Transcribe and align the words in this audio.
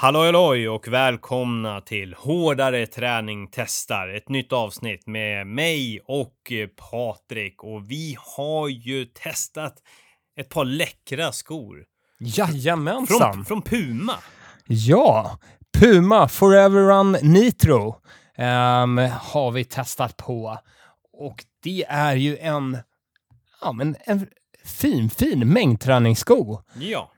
Halloj 0.00 0.26
halloj 0.26 0.68
och 0.68 0.88
välkomna 0.88 1.80
till 1.80 2.14
Hårdare 2.14 2.86
träning 2.86 3.48
testar. 3.52 4.08
Ett 4.08 4.28
nytt 4.28 4.52
avsnitt 4.52 5.06
med 5.06 5.46
mig 5.46 6.00
och 6.04 6.52
Patrik. 6.76 7.64
Och 7.64 7.90
vi 7.90 8.16
har 8.36 8.68
ju 8.68 9.04
testat 9.04 9.74
ett 10.36 10.48
par 10.48 10.64
läckra 10.64 11.32
skor. 11.32 11.84
Jajamensan! 12.20 13.32
Från, 13.32 13.44
från 13.44 13.62
Puma. 13.62 14.14
Ja, 14.66 15.38
Puma 15.78 16.28
Forever 16.28 16.80
Run 16.80 17.12
Nitro 17.12 17.96
ehm, 18.36 18.98
har 19.20 19.50
vi 19.50 19.64
testat 19.64 20.16
på. 20.16 20.58
Och 21.12 21.44
det 21.62 21.84
är 21.88 22.16
ju 22.16 22.38
en, 22.38 22.78
ja, 23.60 23.72
men 23.72 23.96
en 24.00 24.26
fin, 24.64 25.10
fin 25.10 25.52
mängdträningssko. 25.52 26.60
Ja. 26.74 27.10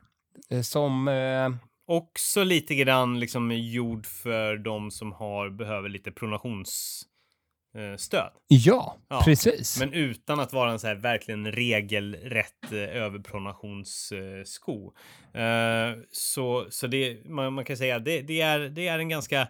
eh, 0.51 0.63
Som, 0.63 1.09
eh, 1.09 1.70
Också 1.91 2.45
lite 2.45 2.75
grann 2.75 3.21
liksom 3.21 3.53
gjord 3.53 4.07
för 4.07 4.57
de 4.57 4.91
som 4.91 5.13
har, 5.13 5.51
behöver 5.51 5.89
lite 5.89 6.11
pronationsstöd. 6.11 8.01
stöd. 8.01 8.31
ja, 8.49 8.97
Ja, 9.09 9.23
precis. 9.25 9.81
Men 9.81 9.93
utan 9.93 10.41
att 10.41 10.53
vara 10.53 10.71
en 10.71 10.79
så 10.79 10.87
här 10.87 10.95
verkligen 10.95 11.53
regelrätt 11.53 12.73
eh, 12.73 12.79
överpronationssko. 12.79 14.93
Eh, 15.35 15.93
så 16.13 16.67
så 16.71 16.87
det, 16.87 17.25
man, 17.25 17.53
man 17.53 17.65
kan 17.65 17.77
säga 17.77 17.97
att 17.97 18.05
det, 18.05 18.23
det, 18.23 18.41
är, 18.41 18.59
det 18.59 18.89
är 18.89 18.99
en 18.99 19.09
ganska 19.09 19.49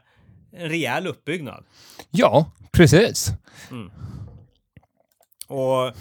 en 0.52 0.68
rejäl 0.68 1.06
uppbyggnad. 1.06 1.64
Ja, 2.10 2.52
precis. 2.72 3.30
Och 5.46 5.92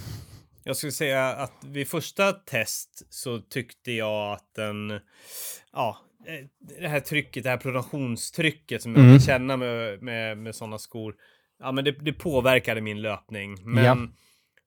jag 0.64 0.78
skulle 0.78 0.92
säga 0.92 1.28
att 1.28 1.64
vid 1.64 1.88
första 1.88 2.32
test 2.32 3.08
så 3.10 3.40
tyckte 3.40 3.92
jag 3.92 4.34
att 4.34 4.54
den, 4.56 5.00
ja, 5.74 5.98
det 6.80 6.88
här 6.88 7.00
trycket, 7.00 7.44
det 7.44 7.50
här 7.50 7.58
pronationstrycket 7.58 8.82
som 8.82 8.92
jag 8.96 9.00
Mm. 9.04 9.14
kan 9.14 9.20
känna 9.20 9.58
med, 9.58 10.02
med, 10.04 10.38
med 10.38 10.56
sådana 10.56 10.78
skor, 10.78 11.16
ja 11.60 11.72
men 11.72 11.84
det, 11.86 11.92
det 11.92 12.14
påverkade 12.14 12.82
min 12.82 13.02
löpning. 13.02 13.58
Men, 13.64 13.84
Ja. 13.86 13.98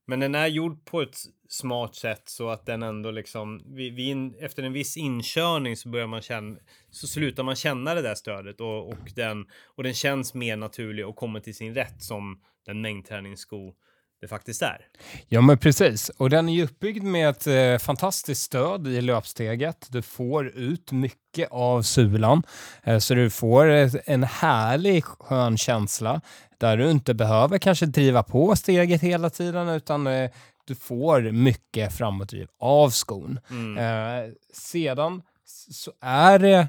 men 0.06 0.20
den 0.20 0.34
är 0.34 0.46
gjord 0.46 0.84
på 0.84 1.02
ett 1.02 1.16
smart 1.48 1.94
sätt 1.94 2.22
så 2.24 2.48
att 2.48 2.66
den 2.66 2.82
ändå 2.82 3.10
liksom, 3.10 3.74
vid, 3.76 3.94
vid 3.94 4.08
in, 4.08 4.34
efter 4.40 4.62
en 4.62 4.72
viss 4.72 4.96
inkörning 4.96 5.76
så 5.76 5.88
börjar 5.88 6.06
man 6.06 6.22
känna, 6.22 6.56
så 6.90 7.06
slutar 7.06 7.42
man 7.42 7.56
känna 7.56 7.94
det 7.94 8.02
där 8.02 8.14
stödet 8.14 8.60
och, 8.60 8.88
och, 8.88 9.12
den, 9.16 9.46
och 9.64 9.82
den 9.82 9.94
känns 9.94 10.34
mer 10.34 10.56
naturlig 10.56 11.06
och 11.06 11.16
kommer 11.16 11.40
till 11.40 11.54
sin 11.54 11.74
rätt 11.74 12.02
som 12.02 12.40
den 12.66 12.80
mängdträningssko 12.80 13.74
det 14.22 14.28
faktiskt 14.28 14.62
är. 14.62 14.86
Ja, 15.28 15.40
men 15.40 15.58
precis. 15.58 16.08
Och 16.08 16.30
den 16.30 16.48
är 16.48 16.52
ju 16.52 16.64
uppbyggd 16.64 17.02
med 17.04 17.28
ett 17.28 17.46
eh, 17.46 17.78
fantastiskt 17.86 18.42
stöd 18.42 18.86
i 18.86 19.00
löpsteget. 19.00 19.86
Du 19.90 20.02
får 20.02 20.46
ut 20.48 20.92
mycket 20.92 21.48
av 21.50 21.82
sulan, 21.82 22.42
eh, 22.82 22.98
så 22.98 23.14
du 23.14 23.30
får 23.30 23.66
ett, 23.66 24.08
en 24.08 24.24
härlig 24.24 25.04
skön 25.04 25.58
känsla 25.58 26.20
där 26.58 26.76
du 26.76 26.90
inte 26.90 27.14
behöver 27.14 27.58
kanske 27.58 27.86
driva 27.86 28.22
på 28.22 28.56
steget 28.56 29.00
hela 29.00 29.30
tiden, 29.30 29.68
utan 29.68 30.06
eh, 30.06 30.30
du 30.64 30.74
får 30.74 31.20
mycket 31.20 31.92
framåtdriv 31.92 32.48
av 32.58 32.90
skon. 32.90 33.40
Mm. 33.50 33.78
Eh, 33.78 34.30
sedan 34.52 35.22
så 35.70 35.92
är 36.00 36.38
det, 36.38 36.68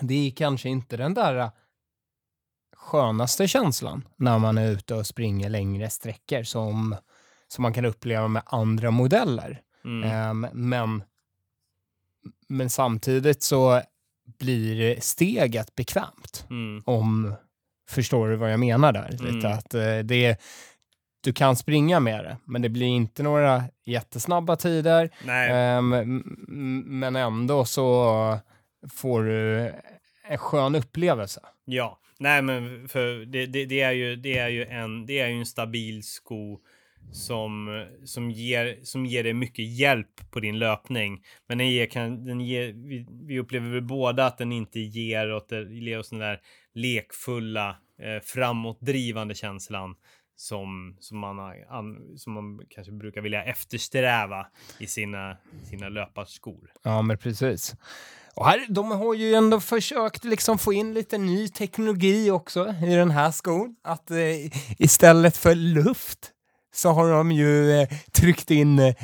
det 0.00 0.26
är 0.26 0.30
kanske 0.30 0.68
inte 0.68 0.96
den 0.96 1.14
där 1.14 1.38
eh, 1.38 1.50
skönaste 2.86 3.48
känslan 3.48 4.08
när 4.16 4.38
man 4.38 4.58
är 4.58 4.70
ute 4.70 4.94
och 4.94 5.06
springer 5.06 5.48
längre 5.50 5.90
sträckor 5.90 6.42
som, 6.42 6.96
som 7.48 7.62
man 7.62 7.72
kan 7.72 7.84
uppleva 7.84 8.28
med 8.28 8.42
andra 8.46 8.90
modeller. 8.90 9.60
Mm. 9.84 10.10
Ehm, 10.10 10.46
men, 10.52 11.02
men 12.48 12.70
samtidigt 12.70 13.42
så 13.42 13.82
blir 14.38 15.00
steget 15.00 15.74
bekvämt. 15.74 16.46
Mm. 16.50 16.82
Om, 16.86 17.34
förstår 17.88 18.28
du 18.28 18.36
vad 18.36 18.52
jag 18.52 18.60
menar 18.60 18.92
där? 18.92 19.08
Lite 19.10 19.24
Mm. 19.46 19.52
att 19.52 19.74
eh, 19.74 19.98
det 19.98 20.40
du 21.20 21.32
kan 21.32 21.56
springa 21.56 22.00
med 22.00 22.24
det, 22.24 22.36
men 22.44 22.62
det 22.62 22.68
blir 22.68 22.86
inte 22.86 23.22
några 23.22 23.64
jättesnabba 23.84 24.56
tider. 24.56 25.10
Nej, 25.24 25.50
Ehm, 25.52 25.92
m- 25.92 26.36
m- 26.48 26.84
men 26.86 27.16
ändå 27.16 27.64
så 27.64 28.38
får 28.92 29.22
du 29.22 29.72
en 30.28 30.38
skön 30.38 30.74
upplevelse. 30.74 31.40
ja. 31.64 31.98
Nej, 32.18 32.42
men 32.42 32.88
för 32.88 33.24
det, 33.24 33.46
det, 33.46 33.64
det 33.64 33.80
är 33.80 33.92
ju, 33.92 34.16
det 34.16 34.38
är 34.38 34.48
ju 34.48 34.64
en, 34.64 35.06
det 35.06 35.18
är 35.18 35.28
ju 35.28 35.38
en 35.38 35.46
stabil 35.46 36.02
sko 36.02 36.60
som, 37.12 37.84
som 38.04 38.30
ger, 38.30 38.78
som 38.82 39.06
ger 39.06 39.24
dig 39.24 39.34
mycket 39.34 39.78
hjälp 39.78 40.30
på 40.30 40.40
din 40.40 40.58
löpning. 40.58 41.22
Men 41.48 41.58
den 41.58 41.70
ger, 41.70 41.86
kan, 41.86 42.24
den 42.24 42.40
ger, 42.40 42.72
vi, 42.72 43.06
vi 43.26 43.38
upplever 43.38 43.70
väl 43.70 43.82
båda 43.82 44.26
att 44.26 44.38
den 44.38 44.52
inte 44.52 44.80
ger 44.80 45.32
åt 45.32 45.52
ger 45.70 45.98
oss 45.98 46.10
den 46.10 46.18
där 46.18 46.40
lekfulla, 46.74 47.76
eh, 48.02 48.22
framåtdrivande 48.22 49.34
känslan 49.34 49.94
som, 50.36 50.96
som, 51.00 51.18
man 51.18 51.38
an, 51.68 52.18
som 52.18 52.32
man 52.32 52.60
kanske 52.68 52.92
brukar 52.92 53.20
vilja 53.20 53.44
eftersträva 53.44 54.46
i 54.78 54.86
sina, 54.86 55.36
sina 55.70 55.88
löparskor. 55.88 56.72
Ja, 56.82 57.02
men 57.02 57.18
precis. 57.18 57.74
Och 58.34 58.46
här, 58.46 58.66
de 58.68 58.90
har 58.90 59.14
ju 59.14 59.34
ändå 59.34 59.60
försökt 59.60 60.24
liksom 60.24 60.58
få 60.58 60.72
in 60.72 60.94
lite 60.94 61.18
ny 61.18 61.48
teknologi 61.48 62.30
också 62.30 62.74
i 62.86 62.94
den 62.94 63.10
här 63.10 63.30
skon. 63.30 63.76
Att 63.84 64.10
eh, 64.10 64.16
istället 64.78 65.36
för 65.36 65.54
luft 65.54 66.32
så 66.74 66.90
har 66.90 67.10
de 67.10 67.32
ju 67.32 67.72
eh, 67.72 67.88
tryckt 68.12 68.50
in, 68.50 68.78
eh, 68.78 68.94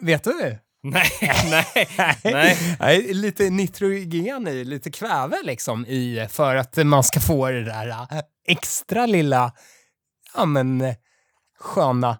vet 0.00 0.24
du? 0.24 0.58
Nej, 0.82 1.10
nej, 1.50 1.88
nej. 2.24 2.76
Nej, 2.80 3.14
lite 3.14 3.50
nitrogen 3.50 4.48
i, 4.48 4.64
lite 4.64 4.90
kväve 4.90 5.36
liksom 5.42 5.86
i 5.86 6.26
för 6.30 6.56
att 6.56 6.76
man 6.86 7.04
ska 7.04 7.20
få 7.20 7.48
det 7.50 7.64
där 7.64 7.88
eh, 7.88 8.20
extra 8.46 9.06
lilla, 9.06 9.52
ja 10.34 10.44
men 10.44 10.80
eh, 10.80 10.94
sköna. 11.58 12.18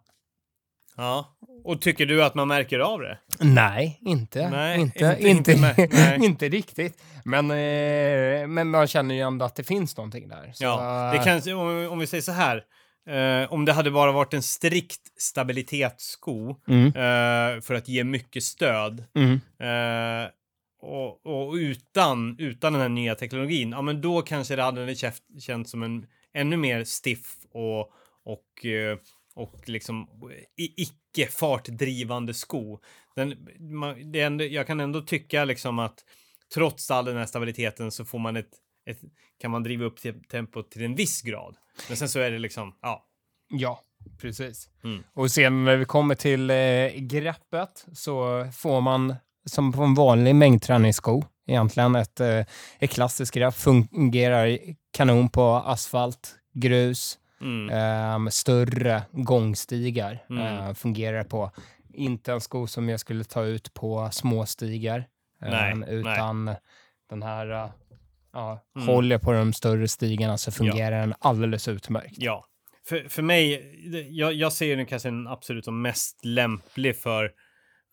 Ja. 0.97 1.37
Och 1.65 1.81
tycker 1.81 2.07
du 2.07 2.25
att 2.25 2.35
man 2.35 2.49
märker 2.49 2.79
av 2.79 3.01
det? 3.01 3.19
Nej, 3.41 3.99
inte. 4.03 4.51
Nej, 4.51 4.81
inte, 4.81 5.17
inte- 5.21 5.53
inte, 5.79 6.19
inte 6.21 6.49
riktigt. 6.59 7.03
Men, 7.25 7.51
eh, 7.51 8.47
men 8.49 8.69
man 8.71 8.87
känner 8.87 9.15
ju 9.15 9.21
ändå 9.21 9.45
att 9.45 9.55
det 9.57 9.65
finns 9.65 9.97
någonting 9.97 10.29
där. 10.29 10.51
Så, 10.55 10.65
Ja, 10.65 11.13
det 11.13 11.25
kan, 11.43 11.59
om, 11.59 11.89
om 11.93 11.99
vi 11.99 12.07
säger 12.07 12.23
så 12.23 12.33
här. 12.33 12.65
Eh, 13.09 13.53
om 13.53 13.65
det 13.65 13.73
hade 13.73 13.91
bara 13.91 14.13
varit 14.13 14.35
en 14.35 14.43
strikt 14.43 15.01
stabilitetssko 15.19 16.57
Mm, 16.69 16.87
eh, 16.87 17.61
för 17.61 17.75
att 17.75 17.89
ge 17.89 18.05
mycket 18.05 18.43
stöd 18.43 19.05
mm, 19.15 19.33
eh, 19.61 20.29
och, 20.83 21.27
och 21.27 21.53
utan, 21.55 22.37
utan 22.39 22.73
den 22.73 22.83
här 22.83 22.89
nya 22.89 23.15
teknologin, 23.15 23.71
ja 23.71 23.83
men 23.83 24.01
då 24.01 24.23
kanske 24.23 24.57
det 24.57 24.63
hade 24.63 24.95
känts 25.41 25.71
som 25.71 25.83
en 25.83 26.07
ännu 26.35 26.57
mer 26.57 26.85
stiff 26.85 27.35
och, 27.53 27.93
och, 28.25 28.67
eh, 28.67 28.99
och 29.35 29.69
liksom 29.69 30.09
i, 30.57 30.83
icke 30.83 31.31
fartdrivande 31.31 32.35
sko. 32.35 32.81
Den, 33.17 33.49
man, 33.61 34.15
ändå, 34.15 34.45
jag 34.45 34.67
kan 34.67 34.81
ändå 34.81 35.01
tycka 35.01 35.45
liksom 35.45 35.79
att 35.79 36.05
trots 36.55 36.91
all 36.91 37.05
den 37.05 37.17
här 37.17 37.27
stabiliteten 37.27 37.91
så 37.91 38.05
får 38.05 38.19
man 38.19 38.37
ett, 38.37 38.51
ett 38.91 39.01
kan 39.41 39.51
man 39.51 39.63
driva 39.63 39.85
upp 39.85 40.01
te- 40.01 40.13
tempot 40.13 40.71
till 40.71 40.85
en 40.85 40.95
viss 40.95 41.23
grad. 41.23 41.57
Men 41.89 41.97
sen 41.97 42.09
så 42.09 42.21
är 42.21 42.31
det 42.31 42.39
liksom, 42.39 42.79
ja. 42.83 43.07
ja, 43.49 43.81
precis. 44.21 44.69
Mm. 44.85 45.03
Och 45.15 45.31
sen 45.31 45.65
när 45.65 45.77
vi 45.77 45.85
kommer 45.85 46.15
till 46.15 46.51
eh, 46.51 46.89
greppet 46.97 47.87
så 47.93 48.47
får 48.53 48.81
man 48.81 49.15
som 49.47 49.73
på 49.73 49.83
en 49.83 49.95
vanlig 49.95 50.35
mängdträningssko 50.35 51.25
egentligen 51.47 51.95
ett, 51.95 52.21
eh, 52.21 52.45
ett 52.79 52.91
klassiskt 52.91 53.35
grepp. 53.35 53.55
Fungerar 53.55 54.59
kanon 54.93 55.29
på 55.29 55.43
asfalt, 55.55 56.35
grus, 56.55 57.19
Mm. 57.41 57.71
Ehm, 57.71 58.31
större 58.31 59.03
gångstigar 59.13 60.25
Mm. 60.31 60.47
eh, 60.69 60.75
fungerar 60.75 61.25
på. 61.25 61.51
Inte 61.95 62.33
en 62.33 62.41
sko 62.41 62.67
som 62.67 62.89
jag 62.89 63.01
skulle 63.01 63.25
ta 63.25 63.45
ut 63.45 63.75
på 63.75 64.09
småstigar. 64.13 65.05
Nej, 65.41 65.73
Ehm, 65.73 65.81
nej. 65.81 65.95
utan 65.95 66.55
den 67.11 67.23
här, 67.23 67.51
eh, 67.51 67.71
ja, 68.33 68.65
Mm. 68.77 68.89
håller 68.89 69.19
på 69.19 69.33
de 69.33 69.53
större 69.53 69.89
stigarna 69.89 70.39
så 70.39 70.53
fungerar 70.53 71.01
den 71.01 71.15
alldeles 71.19 71.69
utmärkt. 71.69 72.15
Ja, 72.19 72.45
för, 72.89 73.09
för 73.09 73.23
mig, 73.23 73.75
jag, 74.11 74.33
jag 74.33 74.53
ser 74.53 74.77
den 74.77 74.87
kanske 74.87 75.09
den 75.09 75.27
absolut 75.29 75.65
som 75.65 75.83
mest 75.83 76.25
lämplig 76.25 76.97
för, 76.97 77.31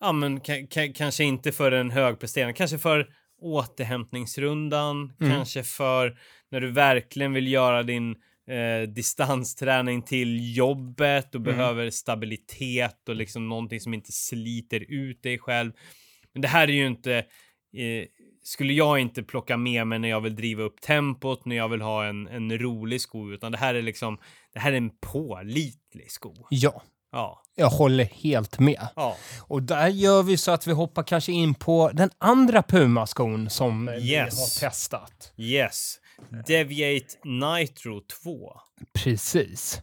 ja 0.00 0.12
men 0.12 0.40
ka, 0.40 0.52
ka, 0.70 0.80
kanske 0.94 1.24
inte 1.24 1.52
för 1.52 1.72
en 1.72 1.90
högpresterande, 1.90 2.52
kanske 2.52 2.78
för 2.78 3.08
återhämtningsrundan, 3.40 5.12
Mm. 5.20 5.32
kanske 5.32 5.62
för 5.62 6.18
när 6.50 6.60
du 6.60 6.70
verkligen 6.72 7.32
vill 7.32 7.48
göra 7.52 7.82
din 7.82 8.16
eh, 8.48 8.88
distansträning 8.88 10.02
till 10.02 10.56
jobbet 10.56 11.34
och 11.34 11.40
Mm. 11.40 11.56
behöver 11.56 11.90
stabilitet 11.90 13.08
och 13.08 13.16
liksom 13.16 13.48
någonting 13.48 13.80
som 13.80 13.94
inte 13.94 14.12
sliter 14.12 14.80
ut 14.92 15.22
dig 15.22 15.38
själv. 15.38 15.72
Men 16.32 16.42
det 16.42 16.48
här 16.48 16.68
är 16.68 16.72
ju 16.72 16.86
inte, 16.86 17.14
eh, 17.16 18.04
skulle 18.42 18.72
jag 18.72 18.98
inte 18.98 19.22
plocka 19.22 19.56
med 19.56 19.86
mig 19.86 19.98
när 19.98 20.08
jag 20.08 20.20
vill 20.20 20.36
driva 20.36 20.62
upp 20.62 20.80
tempot, 20.80 21.44
när 21.44 21.56
jag 21.56 21.68
vill 21.68 21.80
ha 21.82 22.04
en, 22.06 22.26
en 22.28 22.58
rolig 22.58 23.00
sko, 23.00 23.32
utan 23.32 23.52
det 23.52 23.58
här 23.58 23.74
är 23.74 23.82
liksom, 23.82 24.18
det 24.52 24.58
här 24.60 24.72
är 24.72 24.76
en 24.76 24.90
pålitlig 25.00 26.10
sko. 26.10 26.34
Ja, 26.50 26.82
Ja. 27.12 27.42
Jag 27.54 27.68
håller 27.70 28.04
helt 28.04 28.58
med. 28.58 28.88
Ja. 28.96 29.16
Och 29.46 29.62
där 29.62 29.88
gör 29.88 30.22
vi 30.22 30.36
så 30.36 30.50
att 30.50 30.66
vi 30.66 30.72
hoppar 30.72 31.02
kanske 31.02 31.32
in 31.32 31.54
på 31.54 31.90
den 31.94 32.10
andra 32.18 32.62
Puma-skon 32.62 33.50
som 33.50 33.86
vi 33.86 34.12
Yes. 34.12 34.60
har 34.62 34.68
testat. 34.68 35.32
Yes. 35.36 35.96
Deviate 36.46 37.06
Nitro 37.24 38.00
2. 38.00 38.52
Precis. 38.92 39.82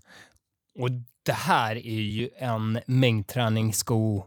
Och 0.79 0.89
det 1.25 1.33
här 1.33 1.75
är 1.75 2.01
ju 2.01 2.29
en 2.37 2.79
mängdträningssko 2.87 4.23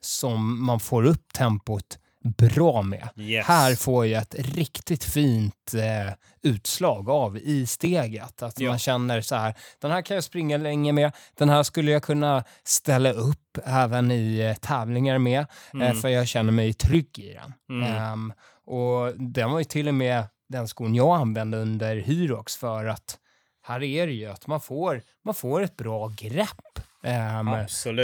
som 0.00 0.64
man 0.66 0.80
får 0.80 1.06
upp 1.06 1.32
tempot 1.32 1.98
bra 2.38 2.82
med. 2.82 3.08
Yes. 3.16 3.46
Här 3.46 3.74
får 3.74 4.06
jag 4.06 4.22
ett 4.22 4.34
riktigt 4.38 5.04
fint 5.04 5.74
eh, 5.74 6.14
utslag 6.42 7.10
av 7.10 7.38
i 7.38 7.66
steget. 7.66 8.42
Att 8.42 8.60
Ja. 8.60 8.68
man 8.68 8.78
känner 8.78 9.20
så 9.20 9.34
här, 9.36 9.54
den 9.80 9.90
här 9.90 10.02
kan 10.02 10.14
jag 10.14 10.24
springa 10.24 10.56
länge 10.56 10.92
med, 10.92 11.12
den 11.34 11.48
här 11.48 11.62
skulle 11.62 11.90
jag 11.90 12.02
kunna 12.02 12.44
ställa 12.64 13.12
upp 13.12 13.58
även 13.64 14.10
i 14.10 14.38
eh, 14.38 14.54
tävlingar 14.54 15.18
med, 15.18 15.40
eh, 15.40 15.46
Mm. 15.74 15.96
för 15.96 16.08
jag 16.08 16.28
känner 16.28 16.52
mig 16.52 16.72
trygg 16.74 17.18
i 17.18 17.34
den. 17.34 17.52
Mm. 17.82 17.96
Ehm, 17.96 18.32
och 18.66 19.12
den 19.18 19.50
var 19.50 19.58
ju 19.58 19.64
till 19.64 19.88
och 19.88 19.94
med 19.94 20.24
den 20.48 20.68
skon 20.68 20.94
jag 20.94 21.16
använde 21.20 21.58
under 21.58 21.96
Hyrox 21.96 22.56
för 22.56 22.84
att 22.84 23.18
här 23.62 23.82
är 23.82 24.06
det 24.06 24.12
ju 24.12 24.26
att 24.26 24.46
man 24.46 24.60
får, 24.60 25.02
man 25.24 25.34
får 25.34 25.62
ett 25.62 25.76
bra 25.76 26.08
grepp 26.08 26.78
ehm, 27.02 27.46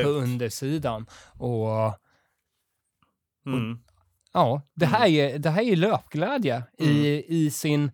på 0.02 0.08
undersidan. 0.08 1.06
Och 1.38 1.98
Mm. 3.46 3.78
Ja, 4.32 4.62
det 4.74 4.86
här 4.86 5.06
är, 5.08 5.38
det 5.38 5.50
här 5.50 5.62
är 5.62 5.76
löpglädje 5.76 6.62
i, 6.78 6.84
Mm. 6.84 7.24
i 7.28 7.50
sin, 7.50 7.90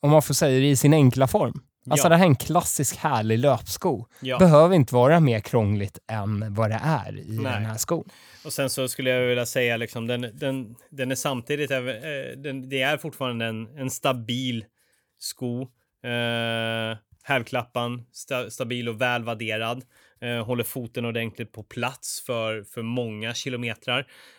om 0.00 0.10
man 0.10 0.22
får 0.22 0.34
säga 0.34 0.60
det, 0.60 0.70
i 0.70 0.76
sin 0.76 0.94
enkla 0.94 1.26
form. 1.28 1.60
Alltså 1.90 2.06
Ja. 2.06 2.08
det 2.08 2.16
här 2.16 2.24
är 2.24 2.28
en 2.28 2.36
klassisk 2.36 2.96
härlig 2.96 3.38
löpsko. 3.38 4.06
Ja. 4.20 4.38
Behöver 4.38 4.74
inte 4.74 4.94
vara 4.94 5.20
mer 5.20 5.40
krångligt 5.40 5.98
än 6.10 6.54
vad 6.54 6.70
det 6.70 6.80
är 6.84 7.18
i 7.18 7.24
Nej. 7.38 7.52
den 7.52 7.64
här 7.64 7.76
skon. 7.76 8.08
Och 8.44 8.52
sen 8.52 8.70
så 8.70 8.88
skulle 8.88 9.10
jag 9.10 9.26
vilja 9.28 9.46
säga 9.46 9.76
liksom 9.76 10.06
den, 10.06 10.20
den, 10.34 10.76
den 10.90 11.10
är 11.10 11.14
samtidigt, 11.14 11.70
eh, 11.70 11.78
den, 12.36 12.68
det 12.68 12.82
är 12.82 12.96
fortfarande 12.96 13.46
en, 13.46 13.78
en 13.78 13.90
stabil 13.90 14.64
sko. 15.18 15.62
Eh, 16.04 16.98
Hälklappan, 17.22 18.06
sta, 18.12 18.50
stabil 18.50 18.88
och 18.88 19.00
väl 19.00 19.24
vadderad. 19.24 19.84
Eh, 20.20 20.44
håller 20.46 20.64
foten 20.64 21.04
ordentligt 21.04 21.52
på 21.52 21.62
plats 21.62 22.22
för, 22.26 22.62
för 22.74 22.82
många 22.82 23.34
kilometrar. 23.34 23.98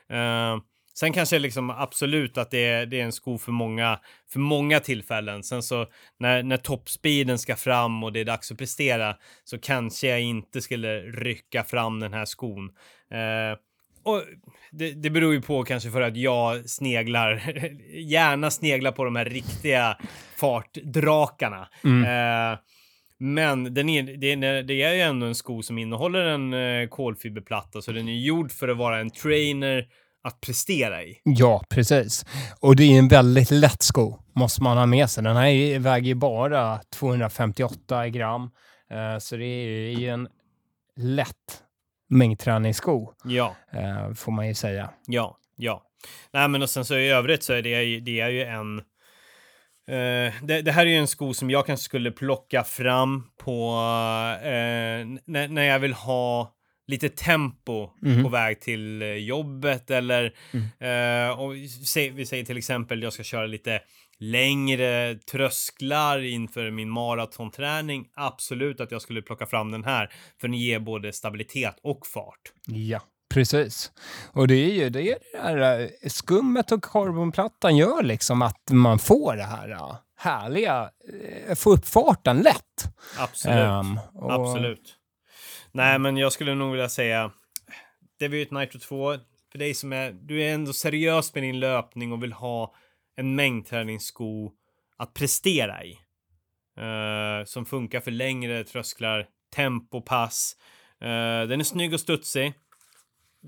Eh, 0.10 0.58
sen 1.00 1.14
kanske 1.14 1.40
liksom 1.40 1.70
absolut 1.70 2.38
att 2.38 2.52
det 2.52 2.66
är, 2.66 2.86
det 2.86 3.00
är 3.00 3.04
en 3.04 3.12
sko 3.12 3.38
för 3.38 3.52
många, 3.52 4.00
för 4.32 4.40
många 4.40 4.80
tillfällen. 4.80 5.44
Sen 5.44 5.64
så 5.64 5.88
när, 6.20 6.44
när 6.44 6.58
toppspeeden 6.58 7.40
ska 7.40 7.56
fram 7.56 8.04
och 8.04 8.14
det 8.14 8.20
är 8.20 8.26
dags 8.26 8.52
att 8.52 8.58
prestera 8.58 9.16
så 9.44 9.58
kanske 9.58 10.08
jag 10.08 10.22
inte 10.22 10.62
skulle 10.62 11.00
rycka 11.00 11.64
fram 11.64 12.00
den 12.00 12.14
här 12.14 12.26
skon. 12.26 12.70
Eh, 13.12 13.58
och 14.04 14.24
det, 14.72 14.92
det 14.92 15.10
beror 15.10 15.34
ju 15.34 15.42
på 15.42 15.64
kanske 15.64 15.92
för 15.92 16.02
att 16.02 16.18
jag 16.18 16.70
sneglar, 16.70 17.42
gärna 17.94 18.52
sneglar 18.52 18.92
på 18.92 19.04
de 19.04 19.16
här 19.16 19.26
riktiga 19.26 19.98
fartdrakarna. 20.36 21.68
Eh, 21.84 22.60
men 23.20 23.74
den 23.74 23.90
är, 23.90 24.04
det, 24.04 24.32
är, 24.32 24.64
det 24.64 24.82
är 24.82 24.94
ju 24.94 25.02
ändå 25.02 25.26
en 25.26 25.36
sko 25.36 25.62
som 25.62 25.78
innehåller 25.78 26.26
en 26.26 26.54
eh, 26.54 26.88
kolfiberplatta, 26.88 27.82
så 27.82 27.92
den 27.92 28.10
är 28.10 28.20
gjord 28.20 28.52
för 28.52 28.68
att 28.68 28.78
vara 28.78 29.00
en 29.00 29.10
trainer 29.10 29.88
att 30.28 30.42
prestera 30.42 31.04
i. 31.04 31.22
Ja, 31.24 31.64
precis. 31.70 32.26
Och 32.60 32.76
det 32.76 32.84
är 32.84 33.00
en 33.00 33.08
väldigt 33.08 33.52
lätt 33.52 33.82
sko, 33.84 34.20
måste 34.36 34.64
man 34.64 34.78
ha 34.78 34.86
med 34.86 35.10
sig. 35.10 35.24
Den 35.24 35.36
här 35.36 35.46
är- 35.48 35.80
väger 35.80 36.16
bara 36.16 36.80
258 36.96 38.08
gram, 38.10 38.44
eh, 38.92 39.20
så 39.20 39.36
det 39.36 39.46
är 39.46 40.00
ju 40.00 40.10
en 40.10 40.28
lätt 40.98 41.64
mängdträningssko, 42.10 43.14
Ja, 43.24 43.56
eh, 43.74 44.14
får 44.14 44.32
man 44.32 44.48
ju 44.48 44.54
säga. 44.54 44.90
ja, 45.08 45.38
ja. 45.58 45.84
Nej, 46.34 46.48
men 46.48 46.62
och 46.62 46.70
sen 46.70 46.86
så 46.86 46.96
i 46.96 47.10
övrigt 47.10 47.44
så 47.44 47.54
är 47.54 47.62
det, 47.62 48.00
det 48.00 48.20
är 48.20 48.30
ju 48.30 48.44
en 48.44 48.82
Eh, 49.90 50.34
det, 50.44 50.62
det 50.62 50.72
här 50.72 50.86
är 50.86 50.90
ju 50.90 50.96
en 50.98 51.08
sko 51.08 51.34
som 51.34 51.50
jag 51.50 51.66
kanske 51.66 51.84
skulle 51.84 52.12
plocka 52.12 52.64
fram 52.64 53.24
på 53.44 53.70
eh, 54.44 55.06
när, 55.26 55.48
när 55.48 55.64
jag 55.64 55.80
vill 55.80 55.94
ha 55.94 56.52
lite 56.88 57.10
tempo 57.10 57.90
Mhm. 58.02 58.24
på 58.24 58.30
väg 58.30 58.60
till 58.62 59.02
eh, 59.02 59.08
jobbet 59.08 59.92
eller 59.92 60.24
eh, 60.80 61.40
och 61.40 61.54
säg, 61.86 62.10
vi 62.10 62.26
säger 62.26 62.44
till 62.46 62.58
exempel 62.58 63.04
jag 63.04 63.14
ska 63.14 63.24
köra 63.24 63.46
lite 63.46 63.80
längre 64.20 65.16
trösklar 65.32 66.20
inför 66.24 66.72
min 66.72 66.90
maratonträning. 66.90 68.06
Absolut 68.16 68.80
att 68.82 68.92
jag 68.92 69.02
skulle 69.02 69.22
plocka 69.22 69.46
fram 69.46 69.72
den 69.72 69.84
här 69.84 70.10
för 70.42 70.48
den 70.48 70.58
ger 70.58 70.80
både 70.80 71.14
stabilitet 71.14 71.76
och 71.84 72.08
fart. 72.08 72.42
Ja, 72.66 73.02
precis. 73.34 73.92
Och 74.34 74.48
det 74.48 74.56
är 74.56 74.74
ju 74.74 74.90
det, 74.90 75.12
är 75.12 75.56
det 75.58 75.66
här 75.66 75.80
eh, 75.82 76.10
skummet 76.10 76.72
och 76.72 76.84
karbonplattan 76.84 77.78
gör 77.78 78.04
liksom 78.04 78.42
att 78.42 78.62
man 78.72 79.00
får 79.00 79.36
det 79.36 79.44
här 79.44 79.70
eh, 79.72 79.96
härliga, 80.20 80.90
få 81.56 81.74
upp 81.74 81.86
farten 81.88 82.38
lätt. 82.38 82.94
Absolut. 83.18 83.58
Ehm, 83.58 84.00
och- 84.14 84.32
Absolut. 84.34 84.97
Nej, 85.72 86.00
men 86.00 86.18
jag 86.18 86.34
skulle 86.34 86.56
nog 86.56 86.72
vilja 86.72 86.90
säga 86.90 87.32
Deviate 88.20 88.56
Nitro 88.56 88.80
2. 88.80 89.18
För 89.52 89.60
dig 89.60 89.74
som 89.74 89.94
är, 89.94 90.12
du 90.12 90.44
är 90.44 90.54
ändå 90.54 90.74
seriös 90.74 91.34
med 91.34 91.44
din 91.44 91.60
löpning 91.60 92.12
och 92.12 92.24
vill 92.24 92.34
ha 92.34 92.76
en 93.16 93.36
mängdträningssko 93.36 94.52
att 94.98 95.14
prestera 95.14 95.84
i. 95.84 95.92
Eh, 96.78 97.46
som 97.46 97.66
funkar 97.66 98.00
för 98.00 98.12
längre 98.12 98.64
trösklar, 98.64 99.28
tempopass. 99.56 100.56
Uh, 101.02 101.48
den 101.48 101.60
är 101.60 101.64
snygg 101.64 101.94
och 101.94 102.00
studsig. 102.00 102.54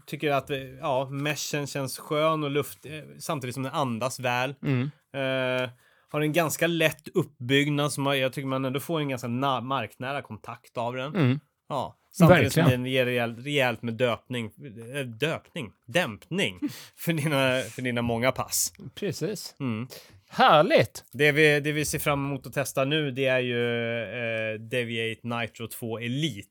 Tycker 0.05 0.31
att 0.31 0.49
eh, 0.49 0.57
ja, 0.57 1.09
meshen 1.09 1.67
känns 1.67 1.99
skön 1.99 2.43
och 2.43 2.51
luft 2.51 2.85
eh, 2.85 3.01
samtidigt 3.19 3.53
som 3.53 3.63
den 3.63 3.73
andas 3.73 4.19
väl. 4.19 4.55
Mm. 4.63 4.91
Eh, 5.13 5.69
har 6.09 6.21
en 6.21 6.33
ganska 6.33 6.67
lätt 6.67 7.07
uppbyggnad 7.13 7.93
som 7.93 8.05
jag 8.05 8.33
tycker 8.33 8.47
man 8.47 8.65
ändå 8.65 8.79
får 8.79 8.99
en 8.99 9.09
ganska 9.09 9.27
marknära 9.27 10.21
kontakt 10.21 10.77
av 10.77 10.95
den. 10.95 11.15
Mm. 11.15 11.39
Ja, 11.69 11.95
samtidigt 12.11 12.53
som 12.53 12.69
den 12.69 12.85
ger 12.85 13.05
rejält, 13.05 13.45
rejält 13.45 13.81
med 13.81 13.93
döpning, 13.93 14.51
eh, 14.95 15.05
döpning, 15.05 15.71
dämpning 15.85 16.59
för 16.95 17.13
dina, 17.13 17.61
för 17.61 17.81
dina 17.81 18.01
många 18.01 18.31
pass. 18.31 18.73
Precis. 18.95 19.55
Mm. 19.59 19.87
Härligt! 20.31 21.05
Det, 21.13 21.31
vi, 21.31 21.59
det 21.59 21.71
vi 21.71 21.85
ser 21.85 21.99
fram 21.99 22.25
emot 22.25 22.47
att 22.47 22.53
testa 22.53 22.85
nu 22.85 23.11
det 23.11 23.25
är 23.25 23.39
ju 23.39 23.63
eh, 24.03 24.59
Deviate 24.59 25.27
Nitro 25.27 25.67
2 25.67 25.99
Elite 25.99 26.47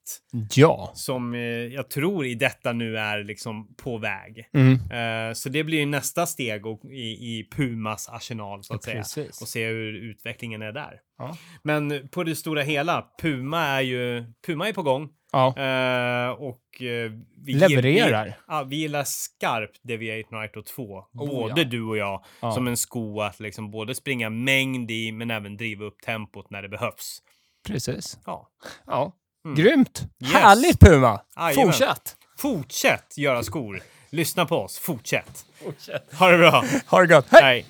Ja. 0.55 0.93
som 0.95 1.35
eh, 1.35 1.41
jag 1.41 1.91
tror 1.91 2.27
i 2.27 2.35
detta 2.35 2.73
nu 2.73 2.99
är 2.99 3.25
liksom 3.25 3.75
på 3.75 3.99
väg. 3.99 4.49
Mm. 4.55 4.73
Eh, 4.73 5.35
så 5.35 5.49
det 5.49 5.65
blir 5.65 5.79
ju 5.79 5.87
nästa 5.87 6.27
steg 6.27 6.67
och, 6.67 6.85
i, 6.85 7.11
i 7.39 7.49
Pumas 7.57 8.09
arsenal 8.09 8.65
så 8.65 8.75
att 8.75 8.85
säga 8.85 8.97
Precis. 8.97 9.43
och 9.43 9.49
se 9.49 9.67
hur 9.67 9.95
utvecklingen 10.11 10.63
är 10.63 10.73
där. 10.73 11.01
Ja. 11.19 11.37
Men 11.63 12.09
på 12.09 12.25
det 12.25 12.37
stora 12.37 12.63
hela, 12.63 13.07
Puma 13.23 13.65
är 13.67 13.81
ju 13.81 14.25
Puma 14.47 14.69
är 14.69 14.73
på 14.73 14.83
gång. 14.83 15.09
Ja. 15.33 15.47
Eh, 15.57 16.31
och 16.31 16.83
eh, 16.83 17.13
vi 17.45 17.53
Levererar. 17.53 18.25
Vi, 18.25 18.33
ja, 18.49 18.63
vi 18.63 18.77
gillar 18.77 19.05
skarpt 19.05 19.81
Deviate 19.83 20.41
Nitro 20.41 20.63
2. 20.63 20.83
Oh, 20.83 21.05
både 21.13 21.61
ja. 21.61 21.69
du 21.69 21.83
och 21.83 21.97
jag. 21.97 22.25
Ja. 22.41 22.53
Som 22.53 22.67
en 22.67 22.77
sko 22.77 23.21
att 23.21 23.41
liksom 23.41 23.71
både 23.71 23.95
springa 23.95 24.31
mängd 24.31 24.91
i 24.91 25.13
men 25.13 25.31
även 25.31 25.57
driva 25.57 25.85
upp 25.85 26.01
tempot 26.01 26.51
när 26.51 26.63
det 26.63 26.69
behövs. 26.69 27.23
Precis. 27.67 28.19
Ja. 28.27 28.49
Ja. 28.87 29.13
Mm. 29.45 29.57
Grymt! 29.57 30.03
Yes. 30.23 30.33
Härligt 30.33 30.81
Puma! 30.81 31.21
Jajamän. 31.37 31.65
Fortsätt! 31.65 32.17
Fortsätt 32.39 33.19
göra 33.19 33.43
skor. 33.43 33.83
Lyssna 34.11 34.47
på 34.47 34.57
oss. 34.57 34.79
Fortsätt. 34.79 35.47
Fortsätt. 35.65 36.15
Ha 36.15 36.29
det 36.29 36.39
bra. 36.39 36.65
Ha 36.87 37.01
det 37.01 37.07
gott. 37.07 37.27
Hej! 37.31 37.43
Hej. 37.43 37.67